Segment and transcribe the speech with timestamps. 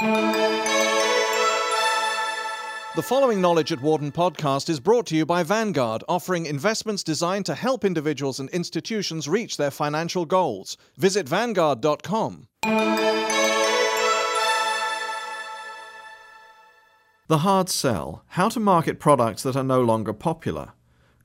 [0.00, 0.62] The
[3.02, 7.54] following Knowledge at Wharton podcast is brought to you by Vanguard, offering investments designed to
[7.54, 10.76] help individuals and institutions reach their financial goals.
[10.96, 12.48] Visit Vanguard.com.
[17.26, 20.72] The Hard Sell How to Market Products That Are No Longer Popular.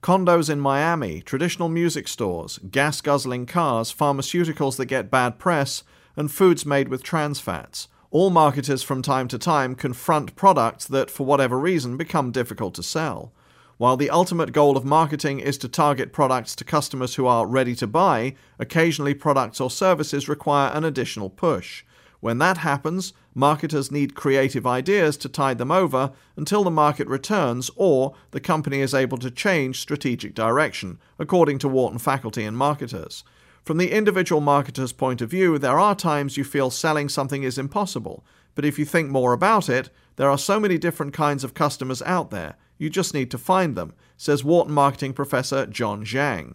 [0.00, 5.82] Condos in Miami, traditional music stores, gas guzzling cars, pharmaceuticals that get bad press,
[6.16, 11.10] and foods made with trans fats all marketers from time to time confront products that,
[11.10, 13.32] for whatever reason, become difficult to sell.
[13.76, 17.74] While the ultimate goal of marketing is to target products to customers who are ready
[17.76, 21.84] to buy, occasionally products or services require an additional push.
[22.18, 27.70] When that happens, marketers need creative ideas to tide them over until the market returns
[27.76, 33.24] or the company is able to change strategic direction, according to Wharton faculty and marketers.
[33.62, 37.58] From the individual marketer's point of view, there are times you feel selling something is
[37.58, 38.24] impossible,
[38.54, 42.02] but if you think more about it, there are so many different kinds of customers
[42.02, 42.56] out there.
[42.78, 46.54] You just need to find them, says Wharton marketing professor John Zhang.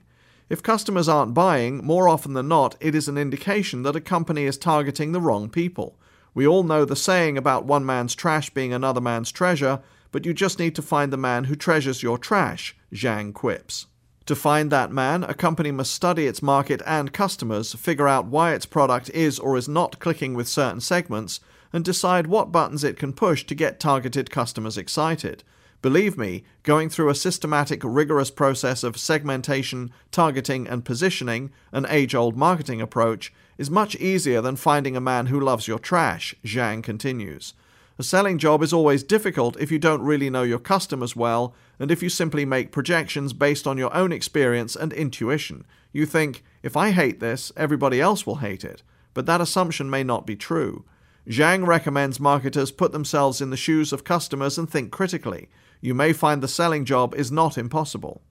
[0.49, 4.43] If customers aren't buying, more often than not, it is an indication that a company
[4.43, 5.97] is targeting the wrong people.
[6.33, 10.33] We all know the saying about one man's trash being another man's treasure, but you
[10.33, 13.87] just need to find the man who treasures your trash, Zhang quips.
[14.25, 18.53] To find that man, a company must study its market and customers, figure out why
[18.53, 21.39] its product is or is not clicking with certain segments,
[21.71, 25.43] and decide what buttons it can push to get targeted customers excited.
[25.83, 32.15] Believe me, going through a systematic, rigorous process of segmentation, targeting, and positioning, an age
[32.15, 36.81] old marketing approach, is much easier than finding a man who loves your trash, Zhang
[36.81, 37.53] continues.
[37.97, 41.89] A selling job is always difficult if you don't really know your customers well, and
[41.89, 45.65] if you simply make projections based on your own experience and intuition.
[45.93, 48.83] You think, if I hate this, everybody else will hate it.
[49.13, 50.83] But that assumption may not be true.
[51.29, 55.47] Zhang recommends marketers put themselves in the shoes of customers and think critically.
[55.79, 58.21] You may find the selling job is not impossible.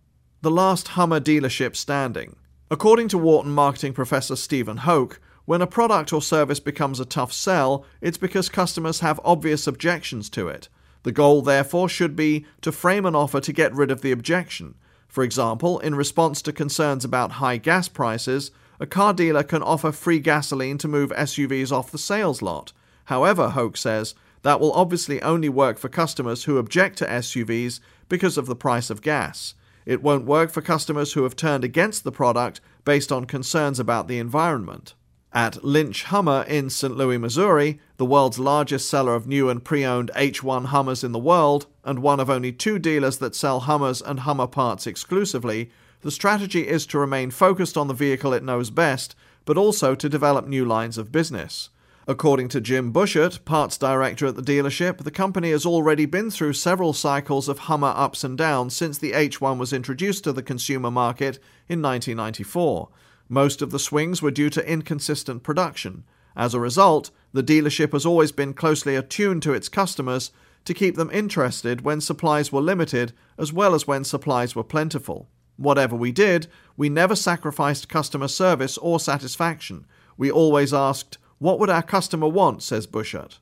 [0.43, 2.37] The last Hummer dealership standing.
[2.71, 7.33] According to Wharton marketing professor Stephen Hoch, when a product or service becomes a tough
[7.33, 10.69] sell, it's because customers have obvious objections to it.
[11.03, 14.75] The goal, therefore, should be to frame an offer to get rid of the objection.
[15.07, 18.51] For example, in response to concerns about high gas prices,
[18.81, 22.73] a car dealer can offer free gasoline to move SUVs off the sales lot.
[23.05, 28.37] However, Hoch says, that will obviously only work for customers who object to SUVs because
[28.37, 29.55] of the price of gas.
[29.87, 34.09] It won't work for customers who have turned against the product based on concerns about
[34.09, 34.95] the environment.
[35.37, 36.97] At Lynch Hummer in St.
[36.97, 41.19] Louis, Missouri, the world's largest seller of new and pre owned H1 Hummers in the
[41.19, 46.13] world, and one of only two dealers that sell Hummers and Hummer parts exclusively, the
[46.13, 50.47] strategy is to remain focused on the vehicle it knows best, but also to develop
[50.47, 51.69] new lines of business.
[52.07, 56.53] According to Jim Bushert, parts director at the dealership, the company has already been through
[56.53, 60.93] several cycles of Hummer ups and downs since the H1 was introduced to the consumer
[60.93, 62.89] market in 1994.
[63.29, 66.05] Most of the swings were due to inconsistent production.
[66.37, 70.31] As a result, the dealership has always been closely attuned to its customers
[70.65, 75.29] to keep them interested when supplies were limited as well as when supplies were plentiful.
[75.57, 79.87] Whatever we did, we never sacrificed customer service or satisfaction.
[80.17, 82.63] We always asked, What would our customer want?
[82.63, 83.39] says Bushert.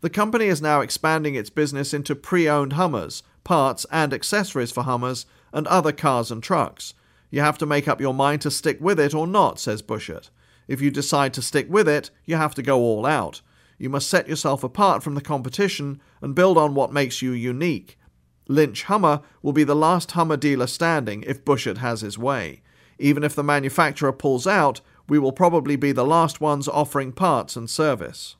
[0.00, 4.84] The company is now expanding its business into pre owned Hummers, parts and accessories for
[4.84, 6.94] Hummers, and other cars and trucks.
[7.30, 10.30] You have to make up your mind to stick with it or not, says Bushert.
[10.66, 13.42] If you decide to stick with it, you have to go all out.
[13.78, 17.98] You must set yourself apart from the competition and build on what makes you unique.
[18.48, 22.62] Lynch Hummer will be the last Hummer dealer standing if Bushert has his way.
[22.98, 27.56] Even if the manufacturer pulls out, we will probably be the last ones offering parts
[27.56, 28.36] and service.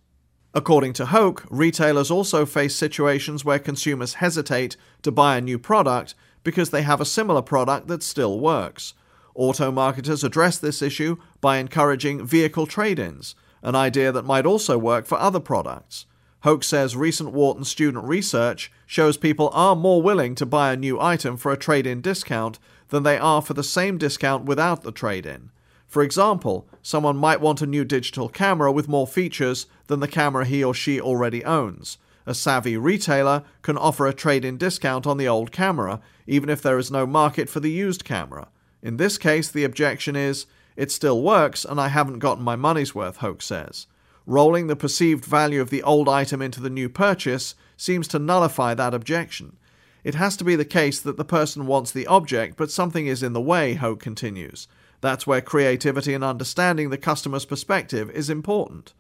[0.55, 6.15] According to Hoch, retailers also face situations where consumers hesitate to buy a new product
[6.49, 8.95] because they have a similar product that still works.
[9.35, 14.79] Auto marketers address this issue by encouraging vehicle trade ins, an idea that might also
[14.79, 16.07] work for other products.
[16.45, 20.99] Hoch says recent Wharton student research shows people are more willing to buy a new
[20.99, 22.59] item for a trade in discount
[22.89, 25.51] than they are for the same discount without the trade in.
[25.87, 30.47] For example, someone might want a new digital camera with more features than the camera
[30.47, 31.99] he or she already owns.
[32.29, 36.61] A savvy retailer can offer a trade in discount on the old camera, even if
[36.61, 38.49] there is no market for the used camera.
[38.83, 40.45] In this case, the objection is,
[40.77, 43.87] it still works and I haven't gotten my money's worth, Hoch says.
[44.27, 48.75] Rolling the perceived value of the old item into the new purchase seems to nullify
[48.75, 49.57] that objection.
[50.05, 53.23] It has to be the case that the person wants the object, but something is
[53.23, 54.69] in the way, Hoch continues.
[55.01, 58.93] That's where creativity and understanding the customer's perspective is important.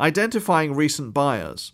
[0.00, 1.72] Identifying recent buyers.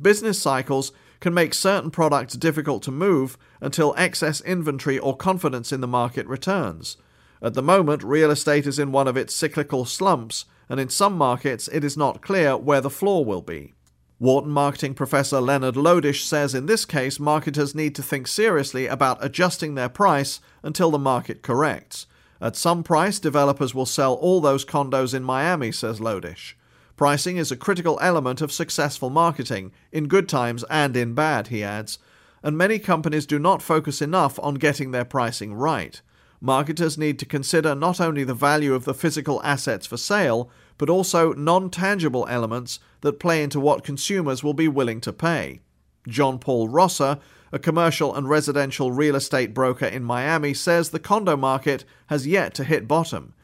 [0.00, 5.80] Business cycles can make certain products difficult to move until excess inventory or confidence in
[5.80, 6.96] the market returns.
[7.40, 11.16] At the moment, real estate is in one of its cyclical slumps, and in some
[11.16, 13.74] markets it is not clear where the floor will be.
[14.20, 19.24] Wharton marketing professor Leonard Lodish says in this case, marketers need to think seriously about
[19.24, 22.06] adjusting their price until the market corrects.
[22.40, 26.54] At some price, developers will sell all those condos in Miami, says Lodish.
[26.98, 31.62] Pricing is a critical element of successful marketing, in good times and in bad, he
[31.62, 32.00] adds,
[32.42, 36.02] and many companies do not focus enough on getting their pricing right.
[36.40, 40.90] Marketers need to consider not only the value of the physical assets for sale, but
[40.90, 45.60] also non tangible elements that play into what consumers will be willing to pay.
[46.08, 47.20] John Paul Rosser,
[47.52, 52.54] a commercial and residential real estate broker in Miami, says the condo market has yet
[52.54, 53.34] to hit bottom.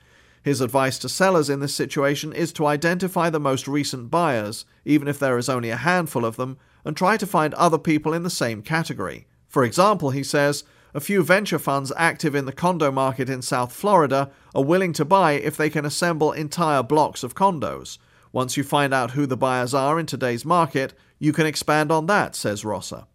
[0.44, 5.08] His advice to sellers in this situation is to identify the most recent buyers, even
[5.08, 8.24] if there is only a handful of them, and try to find other people in
[8.24, 9.26] the same category.
[9.48, 10.62] For example, he says,
[10.92, 15.04] a few venture funds active in the condo market in South Florida are willing to
[15.06, 17.96] buy if they can assemble entire blocks of condos.
[18.30, 22.04] Once you find out who the buyers are in today's market, you can expand on
[22.04, 23.06] that, says Rosser.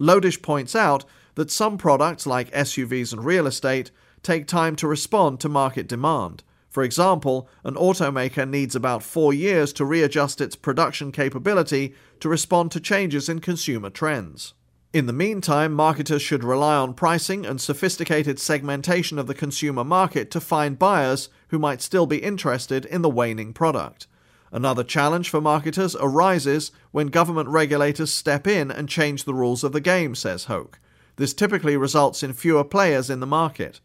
[0.00, 1.04] Lodish points out
[1.34, 3.90] that some products, like SUVs and real estate,
[4.22, 6.42] take time to respond to market demand.
[6.70, 12.70] For example, an automaker needs about four years to readjust its production capability to respond
[12.70, 14.54] to changes in consumer trends.
[14.92, 20.30] In the meantime, marketers should rely on pricing and sophisticated segmentation of the consumer market
[20.30, 24.06] to find buyers who might still be interested in the waning product.
[24.52, 29.72] Another challenge for marketers arises when government regulators step in and change the rules of
[29.72, 30.78] the game, says Hoch.
[31.16, 33.80] This typically results in fewer players in the market.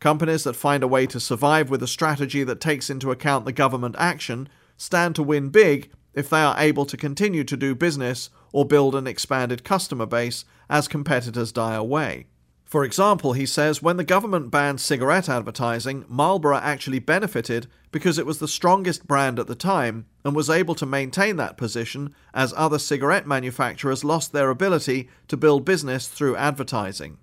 [0.00, 3.52] Companies that find a way to survive with a strategy that takes into account the
[3.52, 8.30] government action stand to win big if they are able to continue to do business
[8.52, 12.26] or build an expanded customer base as competitors die away.
[12.66, 18.26] For example, he says when the government banned cigarette advertising, Marlboro actually benefited because it
[18.26, 22.52] was the strongest brand at the time and was able to maintain that position as
[22.56, 27.18] other cigarette manufacturers lost their ability to build business through advertising.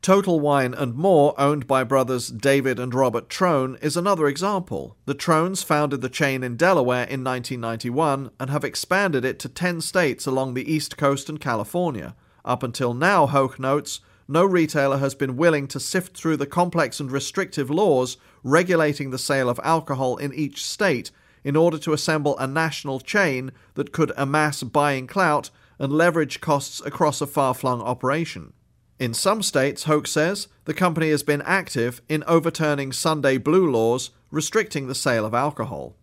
[0.00, 4.96] Total Wine and More, owned by brothers David and Robert Trone, is another example.
[5.06, 9.80] The Trones founded the chain in Delaware in 1991 and have expanded it to 10
[9.80, 12.14] states along the East Coast and California.
[12.44, 17.00] Up until now, Hoch notes, no retailer has been willing to sift through the complex
[17.00, 21.10] and restrictive laws regulating the sale of alcohol in each state
[21.42, 26.80] in order to assemble a national chain that could amass buying clout and leverage costs
[26.86, 28.52] across a far flung operation.
[28.98, 34.10] In some states, Hoch says, the company has been active in overturning Sunday blue laws
[34.32, 35.94] restricting the sale of alcohol.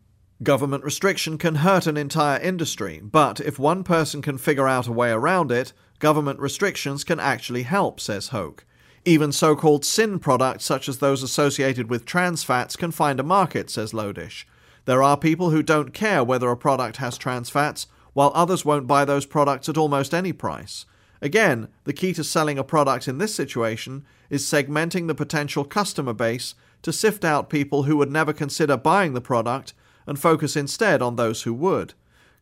[0.41, 4.93] Government restriction can hurt an entire industry, but if one person can figure out a
[4.93, 8.65] way around it, government restrictions can actually help, says Hoch.
[9.03, 13.23] Even so called sin products, such as those associated with trans fats, can find a
[13.23, 14.45] market, says Lodish.
[14.85, 18.87] There are people who don't care whether a product has trans fats, while others won't
[18.87, 20.85] buy those products at almost any price.
[21.21, 26.13] Again, the key to selling a product in this situation is segmenting the potential customer
[26.13, 29.73] base to sift out people who would never consider buying the product
[30.05, 31.93] and focus instead on those who would.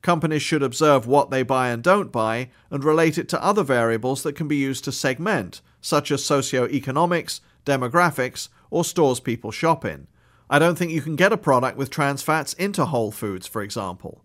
[0.01, 4.21] Companies should observe what they buy and don't buy and relate it to other variables
[4.23, 10.07] that can be used to segment, such as socioeconomics, demographics, or stores people shop in.
[10.49, 13.61] I don't think you can get a product with trans fats into Whole Foods, for
[13.61, 14.22] example.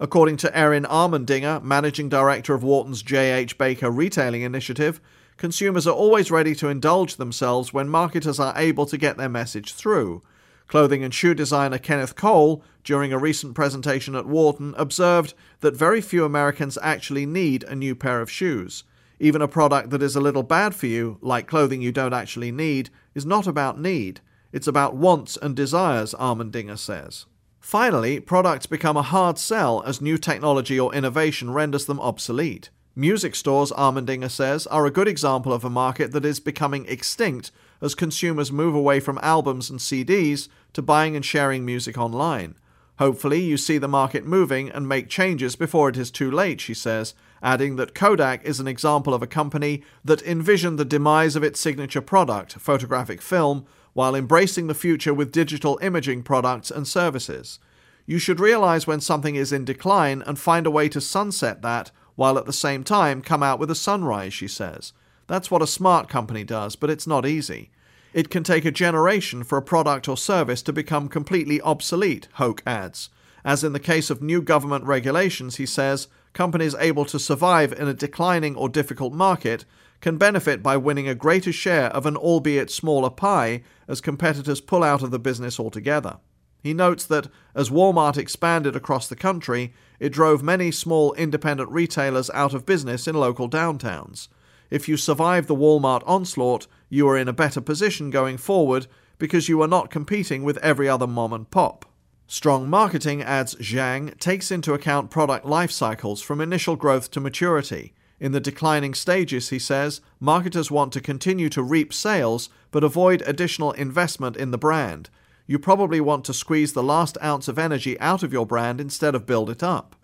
[0.00, 3.58] According to Erin Armendinger, managing director of Wharton's Jay H.
[3.58, 5.00] Baker Retailing Initiative,
[5.36, 9.74] consumers are always ready to indulge themselves when marketers are able to get their message
[9.74, 10.22] through.
[10.68, 16.00] Clothing and shoe designer Kenneth Cole, during a recent presentation at Wharton, observed that very
[16.00, 18.84] few Americans actually need a new pair of shoes.
[19.18, 22.52] Even a product that is a little bad for you, like clothing you don't actually
[22.52, 24.20] need, is not about need.
[24.52, 27.26] It's about wants and desires, Armendinger says.
[27.68, 32.70] Finally, products become a hard sell as new technology or innovation renders them obsolete.
[32.96, 37.50] Music stores, Armendinger says, are a good example of a market that is becoming extinct
[37.82, 42.54] as consumers move away from albums and CDs to buying and sharing music online.
[42.98, 46.72] Hopefully, you see the market moving and make changes before it is too late, she
[46.72, 51.44] says, adding that Kodak is an example of a company that envisioned the demise of
[51.44, 53.66] its signature product, photographic film,
[53.98, 57.58] while embracing the future with digital imaging products and services.
[58.06, 61.90] You should realize when something is in decline and find a way to sunset that
[62.14, 64.92] while at the same time come out with a sunrise, she says.
[65.26, 67.70] That's what a smart company does, but it's not easy.
[68.12, 72.62] It can take a generation for a product or service to become completely obsolete, Hoch
[72.64, 73.10] adds.
[73.44, 77.88] As in the case of new government regulations, he says, companies able to survive in
[77.88, 79.64] a declining or difficult market
[80.00, 84.82] can benefit by winning a greater share of an albeit smaller pie as competitors pull
[84.82, 86.18] out of the business altogether.
[86.62, 92.30] He notes that as Walmart expanded across the country, it drove many small independent retailers
[92.30, 94.28] out of business in local downtowns.
[94.70, 98.86] If you survive the Walmart onslaught, you are in a better position going forward
[99.18, 101.84] because you are not competing with every other mom and pop.
[102.26, 107.94] Strong marketing, adds Zhang, takes into account product life cycles from initial growth to maturity.
[108.20, 113.22] In the declining stages, he says, marketers want to continue to reap sales but avoid
[113.26, 115.08] additional investment in the brand.
[115.46, 119.14] You probably want to squeeze the last ounce of energy out of your brand instead
[119.14, 119.96] of build it up.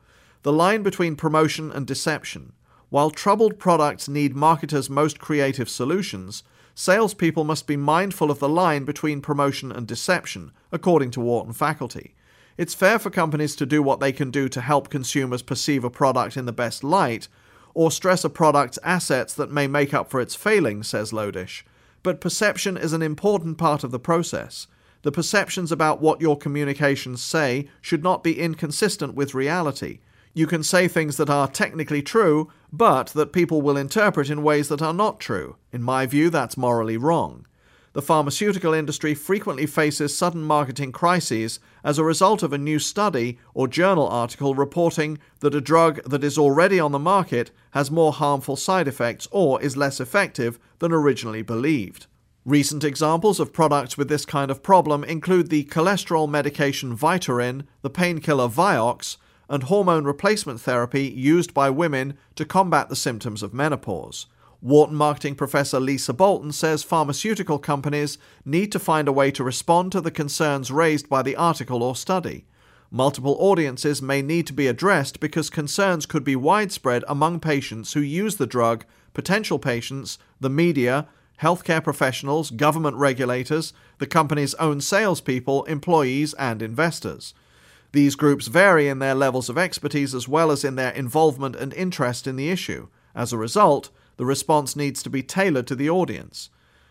[0.42, 2.52] The line between promotion and deception.
[2.88, 6.44] While troubled products need marketers' most creative solutions,
[6.74, 12.14] salespeople must be mindful of the line between promotion and deception, according to Wharton faculty.
[12.56, 15.90] It's fair for companies to do what they can do to help consumers perceive a
[15.90, 17.26] product in the best light,
[17.74, 21.62] or stress a product's assets that may make up for its failings, says Lodish.
[22.02, 24.66] But perception is an important part of the process.
[25.02, 29.98] The perceptions about what your communications say should not be inconsistent with reality.
[30.32, 34.68] You can say things that are technically true, but that people will interpret in ways
[34.68, 35.56] that are not true.
[35.72, 37.46] In my view, that's morally wrong.
[37.94, 43.38] The pharmaceutical industry frequently faces sudden marketing crises as a result of a new study
[43.54, 48.12] or journal article reporting that a drug that is already on the market has more
[48.12, 52.08] harmful side effects or is less effective than originally believed.
[52.44, 57.90] Recent examples of products with this kind of problem include the cholesterol medication Vytorin, the
[57.90, 64.26] painkiller Vioxx, and hormone replacement therapy used by women to combat the symptoms of menopause.
[64.64, 68.16] Wharton marketing professor Lisa Bolton says pharmaceutical companies
[68.46, 71.94] need to find a way to respond to the concerns raised by the article or
[71.94, 72.46] study.
[72.90, 78.00] Multiple audiences may need to be addressed because concerns could be widespread among patients who
[78.00, 81.08] use the drug, potential patients, the media,
[81.42, 87.34] healthcare professionals, government regulators, the company's own salespeople, employees, and investors.
[87.92, 91.74] These groups vary in their levels of expertise as well as in their involvement and
[91.74, 92.88] interest in the issue.
[93.14, 96.50] As a result, the response needs to be tailored to the audience.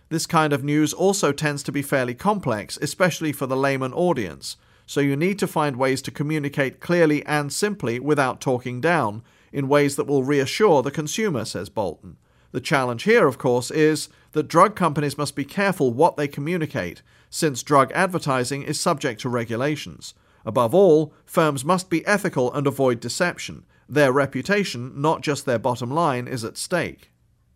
[0.09, 4.57] This kind of news also tends to be fairly complex, especially for the layman audience,
[4.85, 9.67] so you need to find ways to communicate clearly and simply without talking down, in
[9.67, 12.17] ways that will reassure the consumer, says Bolton.
[12.51, 17.01] The challenge here, of course, is that drug companies must be careful what they communicate,
[17.29, 20.13] since drug advertising is subject to regulations.
[20.45, 23.65] Above all, firms must be ethical and avoid deception.
[23.87, 27.09] Their reputation, not just their bottom line, is at stake.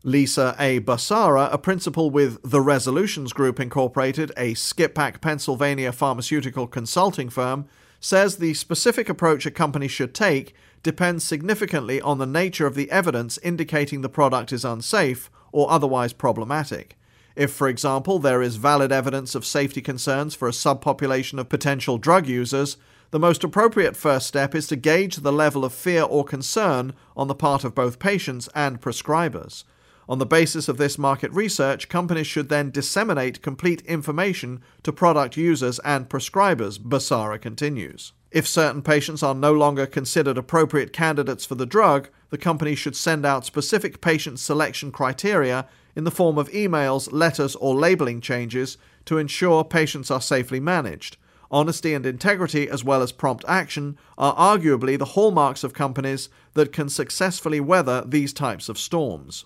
[0.07, 0.79] Lisa A.
[0.79, 7.65] Basara, a principal with The Resolutions Group Incorporated, a Skippack, Pennsylvania pharmaceutical consulting firm,
[7.99, 12.89] says the specific approach a company should take depends significantly on the nature of the
[12.89, 16.97] evidence indicating the product is unsafe or otherwise problematic.
[17.35, 21.97] If, for example, there is valid evidence of safety concerns for a subpopulation of potential
[21.97, 22.77] drug users,
[23.11, 27.27] the most appropriate first step is to gauge the level of fear or concern on
[27.27, 29.65] the part of both patients and prescribers.
[30.09, 35.35] On the basis of this market research, companies should then disseminate complete information to product
[35.35, 38.13] users and prescribers, Basara continues.
[38.31, 42.95] If certain patients are no longer considered appropriate candidates for the drug, the company should
[42.95, 48.77] send out specific patient selection criteria in the form of emails, letters, or labeling changes
[49.05, 51.17] to ensure patients are safely managed.
[51.49, 56.71] Honesty and integrity, as well as prompt action, are arguably the hallmarks of companies that
[56.71, 59.45] can successfully weather these types of storms.